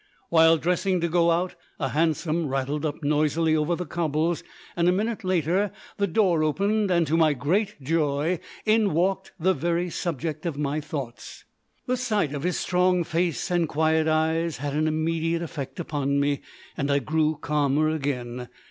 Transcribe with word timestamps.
While 0.29 0.57
dressing 0.57 0.99
to 1.01 1.07
go 1.07 1.29
out, 1.29 1.53
a 1.79 1.89
hansom 1.89 2.47
rattled 2.47 2.87
up 2.87 3.03
noisily 3.03 3.55
over 3.55 3.75
the 3.75 3.85
cobbles, 3.85 4.41
and 4.75 4.89
a 4.89 4.91
minute 4.91 5.23
later 5.23 5.71
the 5.97 6.07
door 6.07 6.41
opened, 6.41 6.89
and 6.89 7.05
to 7.05 7.15
my 7.15 7.33
great 7.33 7.79
joy 7.83 8.39
in 8.65 8.95
walked 8.95 9.31
the 9.39 9.53
very 9.53 9.91
subject 9.91 10.47
of 10.47 10.57
my 10.57 10.81
thoughts. 10.81 11.43
The 11.85 11.97
sight 11.97 12.33
of 12.33 12.41
his 12.41 12.57
strong 12.57 13.03
face 13.03 13.51
and 13.51 13.69
quiet 13.69 14.07
eyes 14.07 14.57
had 14.57 14.73
an 14.73 14.87
immediate 14.87 15.43
effect 15.43 15.79
upon 15.79 16.19
me, 16.19 16.41
and 16.75 16.89
I 16.89 16.97
grew 16.97 17.37
calmer 17.39 17.87
again. 17.89 18.49